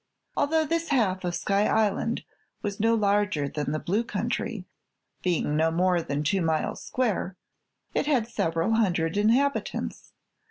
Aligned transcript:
Although 0.35 0.65
this 0.65 0.87
half 0.87 1.23
of 1.23 1.35
Sky 1.35 1.67
Island 1.67 2.23
was 2.63 2.79
no 2.79 2.95
larger 2.95 3.47
than 3.47 3.71
the 3.71 3.77
Blue 3.77 4.03
Country, 4.03 4.65
being 5.21 5.55
no 5.55 5.69
more 5.69 6.01
than 6.01 6.23
two 6.23 6.41
miles 6.41 6.81
square, 6.83 7.37
it 7.93 8.07
had 8.07 8.27
several 8.27 8.71
hundred 8.73 9.15
inhabitants. 9.15 10.11